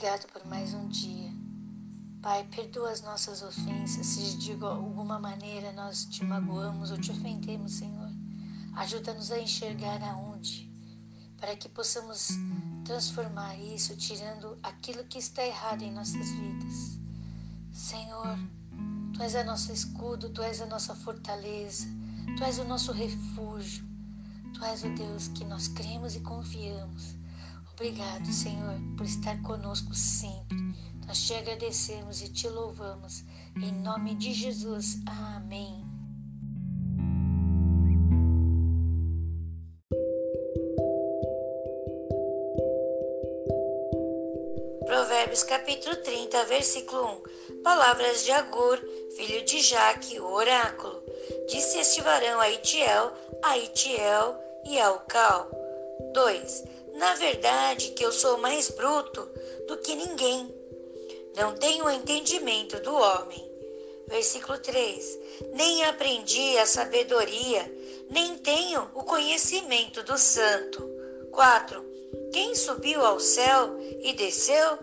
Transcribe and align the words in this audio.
Obrigado 0.00 0.32
por 0.32 0.46
mais 0.46 0.72
um 0.72 0.88
dia. 0.88 1.30
Pai, 2.22 2.42
perdoa 2.44 2.90
as 2.90 3.02
nossas 3.02 3.42
ofensas, 3.42 4.06
se 4.06 4.38
de 4.38 4.52
alguma 4.64 5.18
maneira 5.18 5.74
nós 5.74 6.06
te 6.06 6.24
magoamos 6.24 6.90
ou 6.90 6.96
te 6.96 7.10
ofendemos, 7.10 7.72
Senhor. 7.72 8.08
Ajuda-nos 8.76 9.30
a 9.30 9.38
enxergar 9.38 10.02
aonde, 10.02 10.72
para 11.36 11.54
que 11.54 11.68
possamos 11.68 12.30
transformar 12.82 13.54
isso, 13.58 13.94
tirando 13.94 14.58
aquilo 14.62 15.04
que 15.04 15.18
está 15.18 15.44
errado 15.44 15.82
em 15.82 15.92
nossas 15.92 16.30
vidas. 16.30 16.98
Senhor, 17.70 18.38
Tu 19.12 19.22
és 19.22 19.34
a 19.34 19.44
nosso 19.44 19.70
escudo, 19.70 20.30
Tu 20.30 20.40
és 20.40 20.62
a 20.62 20.66
nossa 20.66 20.94
fortaleza, 20.94 21.86
Tu 22.38 22.42
és 22.42 22.58
o 22.58 22.64
nosso 22.64 22.90
refúgio, 22.90 23.84
Tu 24.54 24.64
és 24.64 24.82
o 24.82 24.94
Deus 24.94 25.28
que 25.28 25.44
nós 25.44 25.68
cremos 25.68 26.16
e 26.16 26.20
confiamos. 26.20 27.19
Obrigado, 27.80 28.30
Senhor, 28.30 28.78
por 28.94 29.06
estar 29.06 29.40
conosco 29.40 29.94
sempre. 29.94 30.58
Nós 31.06 31.26
te 31.26 31.32
agradecemos 31.32 32.20
e 32.20 32.28
te 32.28 32.46
louvamos. 32.46 33.24
Em 33.56 33.72
nome 33.72 34.14
de 34.16 34.34
Jesus. 34.34 34.98
Amém. 35.06 35.82
Provérbios 44.84 45.42
capítulo 45.44 45.96
30, 45.96 46.44
versículo 46.44 47.24
1. 47.48 47.62
Palavras 47.62 48.24
de 48.24 48.32
Agur, 48.32 48.78
filho 49.16 49.42
de 49.46 49.58
Jaque, 49.62 50.20
o 50.20 50.30
oráculo. 50.30 51.02
Disse 51.48 51.78
este 51.78 52.02
varão 52.02 52.40
a 52.40 52.50
Itiel, 52.50 53.10
a 53.42 53.56
Itiel 53.56 54.38
e 54.66 54.78
ao 54.78 55.00
Cal. 55.06 55.50
2 56.12 56.79
na 57.00 57.14
verdade, 57.14 57.92
que 57.92 58.04
eu 58.04 58.12
sou 58.12 58.36
mais 58.36 58.68
bruto 58.68 59.26
do 59.66 59.78
que 59.78 59.94
ninguém. 59.94 60.54
Não 61.34 61.56
tenho 61.56 61.86
o 61.86 61.90
entendimento 61.90 62.78
do 62.80 62.94
homem. 62.94 63.50
Versículo 64.06 64.58
3: 64.58 65.18
Nem 65.54 65.82
aprendi 65.84 66.58
a 66.58 66.66
sabedoria, 66.66 67.64
nem 68.10 68.36
tenho 68.36 68.82
o 68.94 69.02
conhecimento 69.02 70.02
do 70.02 70.18
santo. 70.18 70.86
4. 71.32 71.82
Quem 72.32 72.54
subiu 72.54 73.02
ao 73.02 73.18
céu 73.18 73.78
e 74.02 74.12
desceu? 74.12 74.78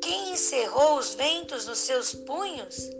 Quem 0.00 0.32
encerrou 0.32 0.98
os 0.98 1.14
ventos 1.14 1.66
nos 1.66 1.78
seus 1.78 2.12
punhos? 2.12 2.90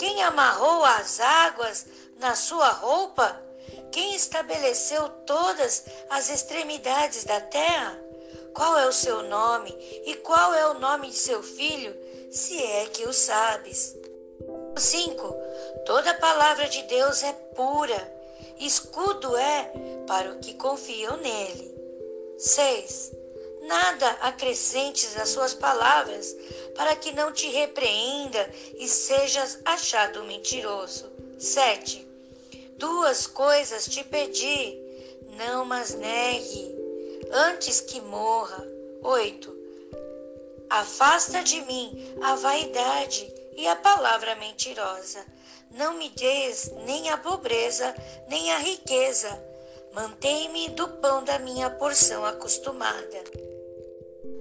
Quem 0.00 0.20
amarrou 0.24 0.84
as 0.84 1.20
águas 1.20 1.86
na 2.18 2.34
sua 2.34 2.70
roupa? 2.70 3.47
Quem 3.90 4.14
estabeleceu 4.14 5.08
todas 5.26 5.84
as 6.10 6.30
extremidades 6.30 7.24
da 7.24 7.40
terra? 7.40 7.98
Qual 8.54 8.78
é 8.78 8.86
o 8.86 8.92
seu 8.92 9.22
nome 9.22 9.70
e 10.04 10.14
qual 10.16 10.54
é 10.54 10.68
o 10.68 10.78
nome 10.78 11.08
de 11.08 11.16
seu 11.16 11.42
filho, 11.42 11.96
se 12.30 12.62
é 12.62 12.86
que 12.86 13.06
o 13.06 13.12
sabes? 13.12 13.96
5. 14.76 15.36
Toda 15.86 16.14
palavra 16.14 16.68
de 16.68 16.82
Deus 16.84 17.22
é 17.22 17.32
pura, 17.32 18.14
escudo 18.58 19.36
é 19.36 19.72
para 20.06 20.32
o 20.32 20.38
que 20.38 20.54
confiam 20.54 21.16
nele. 21.16 21.74
6. 22.38 23.12
Nada 23.62 24.08
acrescentes 24.22 25.16
às 25.16 25.28
suas 25.30 25.52
palavras, 25.52 26.34
para 26.74 26.94
que 26.96 27.12
não 27.12 27.32
te 27.32 27.48
repreenda 27.48 28.50
e 28.78 28.88
sejas 28.88 29.58
achado 29.64 30.24
mentiroso. 30.24 31.10
7. 31.38 32.06
Duas 32.78 33.26
coisas 33.26 33.86
te 33.86 34.04
pedi, 34.04 34.78
não 35.36 35.64
mas 35.64 35.94
negue, 35.94 36.76
antes 37.32 37.80
que 37.80 38.00
morra. 38.00 38.64
8. 39.02 39.58
Afasta 40.70 41.42
de 41.42 41.60
mim 41.62 42.14
a 42.22 42.36
vaidade 42.36 43.34
e 43.56 43.66
a 43.66 43.74
palavra 43.74 44.36
mentirosa. 44.36 45.26
Não 45.72 45.94
me 45.94 46.08
des 46.10 46.70
nem 46.86 47.10
a 47.10 47.18
pobreza, 47.18 47.92
nem 48.28 48.52
a 48.52 48.58
riqueza. 48.58 49.28
Mantém-me 49.92 50.68
do 50.68 50.86
pão 50.86 51.24
da 51.24 51.36
minha 51.40 51.68
porção 51.70 52.24
acostumada. 52.24 53.24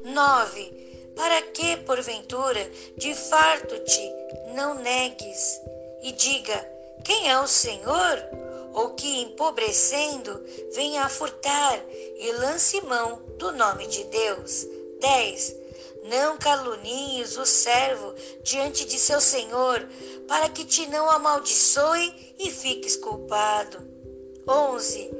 9. 0.03 1.13
Para 1.15 1.41
que, 1.41 1.77
porventura, 1.77 2.69
de 2.97 3.15
farto 3.15 3.79
te 3.79 4.11
não 4.53 4.75
negues 4.75 5.59
e 6.03 6.11
diga: 6.11 6.76
quem 7.03 7.29
é 7.29 7.39
o 7.39 7.47
Senhor? 7.47 8.23
Ou 8.73 8.91
que, 8.91 9.21
empobrecendo, 9.21 10.43
venha 10.73 11.03
a 11.03 11.09
furtar 11.09 11.83
e 12.17 12.31
lance 12.33 12.79
mão 12.81 13.21
do 13.37 13.51
nome 13.51 13.87
de 13.87 14.03
Deus. 14.05 14.67
10. 14.99 15.55
Não 16.03 16.37
calunies 16.37 17.37
o 17.37 17.45
servo 17.45 18.13
diante 18.43 18.85
de 18.85 18.97
seu 18.99 19.19
Senhor, 19.19 19.87
para 20.27 20.47
que 20.49 20.63
te 20.63 20.85
não 20.87 21.09
amaldiçoe 21.09 22.35
e 22.39 22.51
fiques 22.51 22.95
culpado. 22.95 23.79
11. 24.47 25.11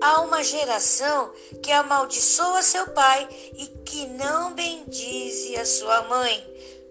Há 0.00 0.20
uma 0.20 0.42
geração 0.42 1.32
que 1.62 1.72
amaldiçoa 1.72 2.62
seu 2.62 2.88
pai 2.88 3.28
e 3.56 3.66
que 3.84 4.06
não 4.08 4.52
bendize 4.52 5.56
a 5.56 5.64
sua 5.64 6.02
mãe. 6.02 6.44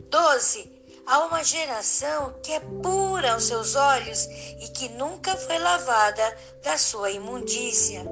12 0.09 0.72
Há 1.05 1.25
uma 1.25 1.43
geração 1.43 2.33
que 2.41 2.53
é 2.53 2.59
pura 2.59 3.33
aos 3.33 3.43
seus 3.43 3.75
olhos 3.75 4.25
e 4.25 4.69
que 4.73 4.87
nunca 4.89 5.35
foi 5.35 5.59
lavada 5.59 6.37
da 6.63 6.77
sua 6.77 7.11
imundícia. 7.11 8.05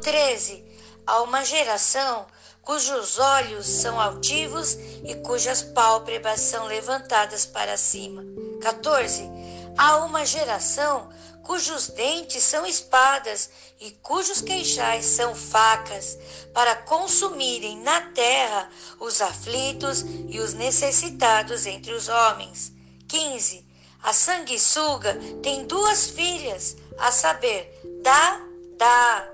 13. 0.00 0.64
Há 1.04 1.22
uma 1.22 1.44
geração 1.44 2.26
cujos 2.62 3.18
olhos 3.18 3.66
são 3.66 4.00
altivos 4.00 4.74
e 5.04 5.14
cujas 5.16 5.62
pálpebras 5.62 6.40
são 6.40 6.66
levantadas 6.66 7.44
para 7.44 7.76
cima. 7.76 8.24
14. 8.62 9.28
Há 9.76 9.98
uma 10.04 10.24
geração 10.24 11.08
cujos 11.46 11.86
dentes 11.90 12.42
são 12.42 12.66
espadas 12.66 13.48
e 13.78 13.92
cujos 13.92 14.40
queixais 14.40 15.04
são 15.04 15.32
facas, 15.32 16.18
para 16.52 16.74
consumirem 16.74 17.78
na 17.78 18.00
terra 18.00 18.68
os 18.98 19.20
aflitos 19.20 20.04
e 20.28 20.40
os 20.40 20.54
necessitados 20.54 21.64
entre 21.64 21.92
os 21.92 22.08
homens. 22.08 22.72
15. 23.06 23.64
A 24.02 24.12
sanguessuga 24.12 25.14
tem 25.40 25.64
duas 25.66 26.10
filhas, 26.10 26.76
a 26.98 27.12
saber, 27.12 27.80
dá, 28.02 28.40
dá. 28.76 29.28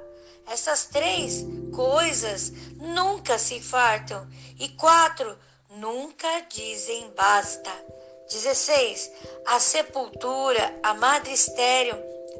Essas 0.46 0.84
três 0.84 1.46
coisas 1.74 2.52
nunca 2.76 3.38
se 3.38 3.58
fartam, 3.58 4.28
e 4.58 4.68
quatro 4.68 5.38
nunca 5.70 6.40
dizem 6.50 7.10
basta. 7.16 8.01
16. 8.32 9.12
A 9.44 9.60
sepultura, 9.60 10.74
a 10.82 10.94
madre 10.94 11.34
estéreo, 11.34 11.96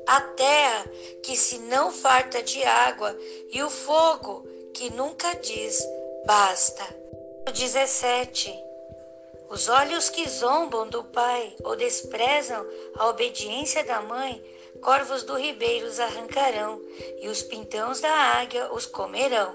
a 0.06 0.20
terra 0.20 0.84
que 1.22 1.36
se 1.36 1.58
não 1.58 1.92
farta 1.92 2.42
de 2.42 2.64
água 2.64 3.14
e 3.50 3.62
o 3.62 3.68
fogo 3.68 4.46
que 4.74 4.90
nunca 4.90 5.34
diz 5.34 5.86
basta. 6.26 6.82
17. 7.52 8.58
Os 9.50 9.68
olhos 9.68 10.08
que 10.08 10.26
zombam 10.28 10.88
do 10.88 11.04
pai 11.04 11.54
ou 11.62 11.76
desprezam 11.76 12.66
a 12.96 13.08
obediência 13.08 13.84
da 13.84 14.00
mãe, 14.00 14.42
corvos 14.80 15.24
do 15.24 15.34
ribeiro 15.34 15.86
os 15.86 16.00
arrancarão 16.00 16.80
e 17.20 17.28
os 17.28 17.42
pintãos 17.42 18.00
da 18.00 18.10
águia 18.10 18.72
os 18.72 18.86
comerão. 18.86 19.54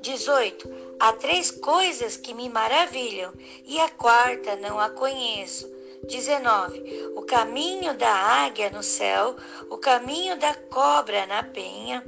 18. 0.00 0.96
Há 0.98 1.12
três 1.12 1.50
coisas 1.50 2.16
que 2.16 2.32
me 2.32 2.48
maravilham, 2.48 3.32
e 3.64 3.78
a 3.80 3.88
quarta 3.88 4.56
não 4.56 4.78
a 4.78 4.90
conheço. 4.90 5.76
19. 6.04 7.12
O 7.16 7.22
caminho 7.22 7.94
da 7.94 8.10
águia 8.10 8.70
no 8.70 8.82
céu, 8.82 9.36
o 9.70 9.78
caminho 9.78 10.38
da 10.38 10.54
cobra 10.54 11.26
na 11.26 11.42
penha, 11.42 12.04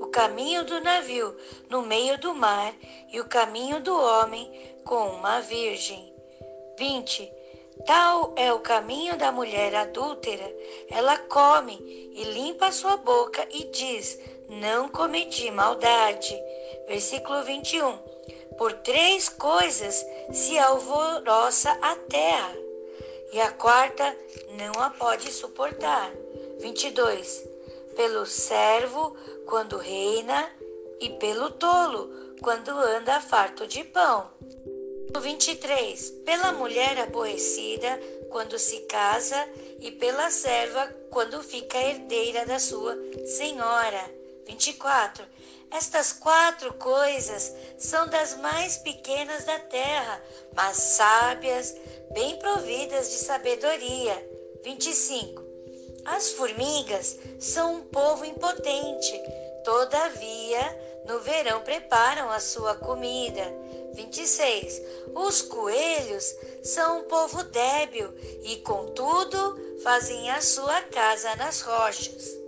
o 0.00 0.06
caminho 0.08 0.64
do 0.64 0.80
navio 0.80 1.34
no 1.68 1.82
meio 1.82 2.18
do 2.18 2.34
mar 2.34 2.74
e 3.10 3.20
o 3.20 3.24
caminho 3.24 3.80
do 3.80 3.94
homem 3.94 4.50
com 4.84 5.08
uma 5.08 5.40
virgem. 5.40 6.14
20. 6.78 7.32
Tal 7.86 8.34
é 8.36 8.52
o 8.52 8.60
caminho 8.60 9.16
da 9.16 9.32
mulher 9.32 9.74
adúltera. 9.74 10.52
Ela 10.90 11.16
come 11.16 11.78
e 12.14 12.24
limpa 12.24 12.66
a 12.66 12.72
sua 12.72 12.96
boca 12.96 13.46
e 13.50 13.64
diz: 13.64 14.18
Não 14.48 14.88
cometi 14.88 15.50
maldade. 15.50 16.34
Versículo 16.86 17.44
21. 17.44 17.98
Por 18.56 18.72
três 18.72 19.28
coisas 19.28 20.04
se 20.32 20.58
alvoroça 20.58 21.70
a 21.82 21.94
terra, 21.94 22.56
e 23.30 23.40
a 23.40 23.52
quarta 23.52 24.16
não 24.56 24.82
a 24.82 24.88
pode 24.88 25.30
suportar. 25.30 26.10
22. 26.60 27.46
Pelo 27.94 28.24
servo, 28.24 29.14
quando 29.46 29.76
reina, 29.76 30.50
e 30.98 31.10
pelo 31.10 31.50
tolo, 31.50 32.10
quando 32.40 32.70
anda 32.70 33.20
farto 33.20 33.66
de 33.66 33.84
pão. 33.84 34.30
23. 35.20 36.10
Pela 36.24 36.52
mulher 36.52 36.98
aborrecida, 36.98 38.00
quando 38.30 38.58
se 38.58 38.80
casa, 38.80 39.36
e 39.78 39.90
pela 39.90 40.30
serva, 40.30 40.86
quando 41.10 41.42
fica 41.42 41.76
herdeira 41.78 42.46
da 42.46 42.58
sua 42.58 42.96
senhora. 43.26 44.17
24. 44.48 45.24
Estas 45.70 46.12
quatro 46.14 46.72
coisas 46.74 47.52
são 47.76 48.08
das 48.08 48.34
mais 48.38 48.78
pequenas 48.78 49.44
da 49.44 49.58
terra, 49.58 50.22
mas 50.54 50.76
sábias, 50.76 51.76
bem 52.12 52.38
providas 52.38 53.10
de 53.10 53.16
sabedoria. 53.18 54.26
25. 54.64 55.44
As 56.06 56.32
formigas 56.32 57.18
são 57.38 57.76
um 57.76 57.82
povo 57.82 58.24
impotente, 58.24 59.20
todavia, 59.62 60.88
no 61.06 61.20
verão 61.20 61.60
preparam 61.60 62.30
a 62.30 62.40
sua 62.40 62.74
comida. 62.74 63.44
26. 63.92 64.82
Os 65.14 65.42
coelhos 65.42 66.34
são 66.62 67.00
um 67.00 67.04
povo 67.04 67.42
débil 67.44 68.14
e, 68.42 68.56
contudo, 68.56 69.78
fazem 69.82 70.30
a 70.30 70.40
sua 70.40 70.80
casa 70.82 71.36
nas 71.36 71.60
rochas. 71.60 72.47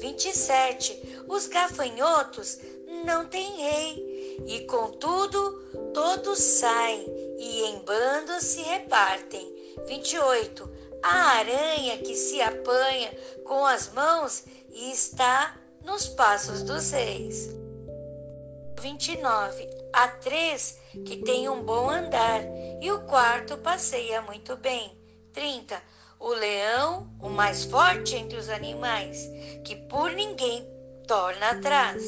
27. 0.00 1.24
Os 1.28 1.46
gafanhotos 1.46 2.58
não 3.04 3.26
têm 3.26 3.56
rei, 3.56 4.36
e 4.46 4.60
contudo 4.66 5.60
todos 5.94 6.38
saem 6.38 7.06
e 7.38 7.64
em 7.64 7.78
bandos 7.80 8.44
se 8.44 8.62
repartem. 8.62 9.54
28. 9.86 10.70
A 11.02 11.38
aranha 11.38 11.98
que 11.98 12.14
se 12.14 12.40
apanha 12.40 13.10
com 13.44 13.64
as 13.64 13.92
mãos 13.92 14.44
e 14.70 14.90
está 14.90 15.56
nos 15.84 16.08
passos 16.08 16.62
dos 16.62 16.90
reis. 16.90 17.50
29. 18.80 19.68
Há 19.92 20.08
três 20.08 20.78
que 21.04 21.18
têm 21.18 21.48
um 21.48 21.62
bom 21.62 21.88
andar 21.88 22.42
e 22.80 22.90
o 22.90 23.00
quarto 23.06 23.56
passeia 23.58 24.22
muito 24.22 24.56
bem. 24.56 24.98
30 25.32 25.80
o 26.20 26.28
leão, 26.34 27.10
o 27.18 27.30
mais 27.30 27.64
forte 27.64 28.14
entre 28.14 28.36
os 28.36 28.50
animais, 28.50 29.26
que 29.64 29.74
por 29.74 30.12
ninguém 30.12 30.68
torna 31.08 31.52
atrás. 31.52 32.04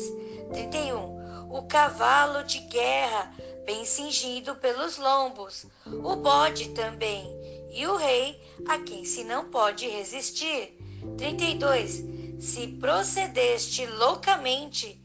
31. 0.52 1.50
O 1.50 1.62
cavalo 1.62 2.44
de 2.44 2.58
guerra, 2.58 3.32
bem 3.64 3.86
cingido 3.86 4.54
pelos 4.56 4.98
lombos, 4.98 5.66
o 5.86 6.14
bode 6.16 6.68
também, 6.70 7.26
e 7.72 7.86
o 7.86 7.96
rei, 7.96 8.38
a 8.68 8.78
quem 8.78 9.04
se 9.06 9.24
não 9.24 9.46
pode 9.46 9.88
resistir. 9.88 10.76
32. 11.16 12.04
Se 12.38 12.66
procedeste 12.66 13.86
loucamente, 13.86 15.00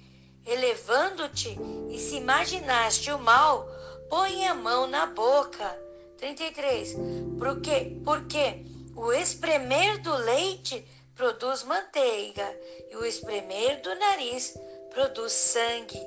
elevando-te, 0.46 1.58
e 1.90 1.98
se 1.98 2.18
imaginaste 2.18 3.10
o 3.12 3.20
mal, 3.20 3.70
põe 4.10 4.46
a 4.46 4.54
mão 4.54 4.86
na 4.86 5.06
boca. 5.06 5.80
33. 6.18 6.96
Porque, 7.38 8.00
porque 8.04 8.66
o 8.98 9.14
espremer 9.14 10.00
do 10.00 10.12
leite 10.16 10.84
produz 11.14 11.64
manteiga, 11.64 12.46
e 12.90 12.96
o 12.96 13.06
espremer 13.06 13.80
do 13.82 13.94
nariz 13.94 14.58
produz 14.90 15.32
sangue, 15.34 16.02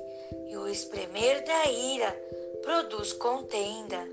e 0.49 0.57
o 0.57 0.67
espremer 0.67 1.43
da 1.45 1.65
ira 1.71 2.11
produz 2.61 3.13
contenda. 3.13 4.05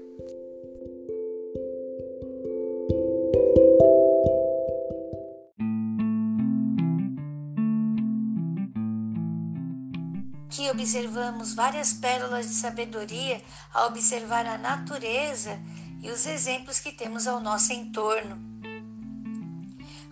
Aqui 10.46 10.70
observamos 10.70 11.52
várias 11.52 11.92
pérolas 11.94 12.46
de 12.46 12.54
sabedoria 12.54 13.42
ao 13.74 13.88
observar 13.88 14.46
a 14.46 14.56
natureza 14.56 15.58
e 16.00 16.10
os 16.10 16.26
exemplos 16.26 16.78
que 16.78 16.92
temos 16.92 17.26
ao 17.26 17.40
nosso 17.40 17.72
entorno 17.72 18.47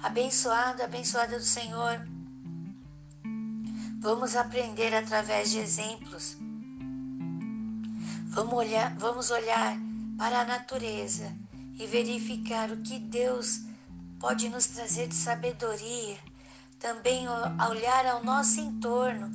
abençoado, 0.02 0.82
abençoada 0.82 1.38
do 1.38 1.44
Senhor. 1.44 2.06
Vamos 4.00 4.37
aprender 4.37 4.94
através 4.94 5.50
de 5.50 5.58
exemplos. 5.58 6.37
Vamos 8.28 8.52
olhar, 8.52 8.94
vamos 8.96 9.31
olhar 9.31 9.76
para 10.19 10.40
a 10.40 10.44
natureza 10.44 11.34
e 11.78 11.87
verificar 11.87 12.70
o 12.70 12.76
que 12.78 12.98
Deus 12.98 13.62
pode 14.20 14.48
nos 14.48 14.66
trazer 14.66 15.08
de 15.08 15.14
sabedoria. 15.14 16.19
Também 16.78 17.26
olhar 17.28 18.06
ao 18.06 18.22
nosso 18.22 18.60
entorno 18.60 19.31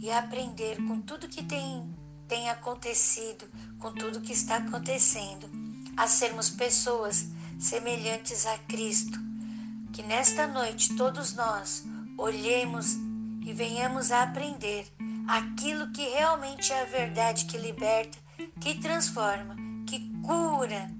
e 0.00 0.10
aprender 0.10 0.76
com 0.86 1.00
tudo 1.00 1.28
que 1.28 1.42
tem, 1.42 1.92
tem 2.28 2.48
acontecido, 2.48 3.46
com 3.78 3.92
tudo 3.92 4.20
que 4.20 4.32
está 4.32 4.56
acontecendo, 4.56 5.50
a 5.96 6.06
sermos 6.06 6.50
pessoas 6.50 7.26
semelhantes 7.58 8.46
a 8.46 8.56
Cristo 8.58 9.23
que 9.94 10.02
nesta 10.02 10.44
noite 10.48 10.96
todos 10.96 11.34
nós 11.34 11.84
olhemos 12.18 12.94
e 13.46 13.52
venhamos 13.52 14.10
a 14.10 14.24
aprender 14.24 14.92
aquilo 15.28 15.92
que 15.92 16.02
realmente 16.02 16.72
é 16.72 16.82
a 16.82 16.84
verdade 16.84 17.44
que 17.44 17.56
liberta, 17.56 18.18
que 18.60 18.80
transforma, 18.80 19.54
que 19.86 20.00
cura. 20.20 20.90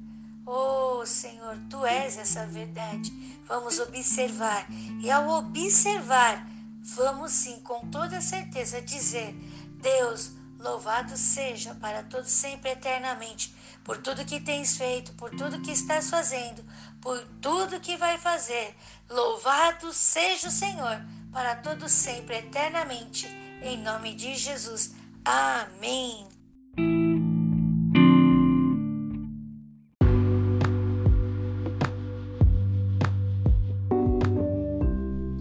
Oh 0.46 1.04
Senhor, 1.04 1.58
tu 1.68 1.84
és 1.84 2.16
essa 2.16 2.46
verdade. 2.46 3.10
Vamos 3.48 3.80
observar 3.80 4.64
e 5.02 5.10
ao 5.10 5.28
observar, 5.28 6.46
vamos 6.94 7.32
sim 7.32 7.58
com 7.62 7.88
toda 7.88 8.20
certeza 8.20 8.80
dizer: 8.80 9.34
Deus, 9.82 10.30
louvado 10.60 11.16
seja 11.16 11.74
para 11.74 12.04
todos 12.04 12.30
sempre 12.30 12.70
eternamente, 12.70 13.52
por 13.84 13.98
tudo 13.98 14.24
que 14.24 14.40
tens 14.40 14.78
feito, 14.78 15.12
por 15.12 15.30
tudo 15.30 15.60
que 15.60 15.70
estás 15.70 16.08
fazendo, 16.08 16.64
por 17.02 17.20
tudo 17.40 17.80
que 17.80 17.96
vai 17.98 18.16
fazer. 18.16 18.74
Louvado 19.10 19.92
seja 19.92 20.48
o 20.48 20.50
Senhor, 20.50 21.00
para 21.30 21.56
todo 21.56 21.86
sempre, 21.88 22.38
eternamente, 22.38 23.28
em 23.62 23.76
nome 23.76 24.14
de 24.14 24.34
Jesus. 24.34 24.94
Amém. 25.22 26.26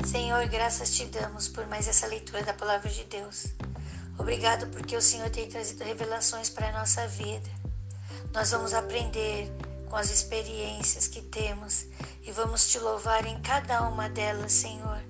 Senhor, 0.06 0.46
graças 0.48 0.94
te 0.94 1.06
damos 1.06 1.48
por 1.48 1.66
mais 1.68 1.88
essa 1.88 2.08
leitura 2.08 2.44
da 2.44 2.54
palavra 2.54 2.90
de 2.90 3.06
Deus. 3.06 3.48
Obrigado 4.18 4.68
porque 4.68 4.96
o 4.96 5.02
Senhor 5.02 5.30
tem 5.30 5.48
trazido 5.48 5.84
revelações 5.84 6.50
para 6.50 6.70
a 6.70 6.72
nossa 6.74 7.08
vida. 7.08 7.63
Nós 8.34 8.50
vamos 8.50 8.74
aprender 8.74 9.52
com 9.88 9.96
as 9.96 10.10
experiências 10.10 11.08
que 11.08 11.22
temos 11.22 11.86
e 12.24 12.32
vamos 12.32 12.68
te 12.68 12.80
louvar 12.80 13.28
em 13.28 13.40
cada 13.42 13.84
uma 13.84 14.10
delas, 14.10 14.52
Senhor. 14.52 15.04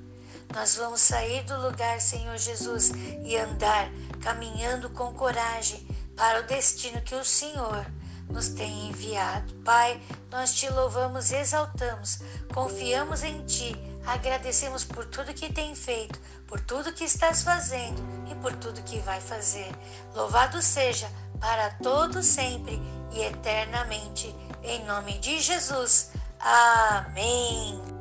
Nós 0.53 0.75
vamos 0.75 1.00
sair 1.00 1.42
do 1.46 1.56
lugar, 1.62 2.01
Senhor 2.01 2.38
Jesus, 2.38 2.92
e 3.24 3.38
andar 3.38 3.89
caminhando 4.22 4.89
com 4.89 5.13
coragem 5.13 5.88
para 6.18 6.42
o 6.42 6.48
destino 6.48 7.01
que 7.01 7.15
o 7.15 7.24
Senhor 7.24 7.86
nos 8.30 8.50
tem 8.50 8.89
enviado. 8.89 9.53
Pai, 9.63 10.01
nós 10.30 10.53
te 10.53 10.70
louvamos 10.70 11.32
exaltamos, 11.32 12.20
confiamos 12.53 13.24
em 13.24 13.46
Ti, 13.46 13.74
agradecemos 14.06 14.84
por 14.84 15.06
tudo 15.06 15.34
que 15.34 15.51
tem 15.51 15.74
feito, 15.75 16.20
por 16.46 16.60
tudo 16.60 16.94
que 16.94 17.06
estás 17.06 17.42
fazendo 17.42 18.03
e 18.30 18.36
por 18.36 18.53
tudo 18.58 18.84
que 18.84 19.00
vai 19.00 19.22
fazer. 19.22 19.72
Louvado 20.13 20.62
seja 20.62 21.10
para 21.40 21.72
todo 21.82 22.24
sempre 22.24 22.82
e 23.12 23.22
eternamente 23.22 24.36
em 24.63 24.84
nome 24.86 25.20
de 25.20 25.40
Jesus. 25.40 26.12
Amém. 26.40 27.92